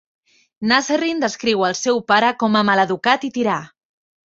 Nasrin 0.71 1.21
descriu 1.25 1.61
el 1.67 1.77
seu 1.81 2.01
pare 2.13 2.33
com 2.41 2.59
a 2.59 2.65
maleducat 2.73 3.31
i 3.31 3.35
tirà. 3.39 3.63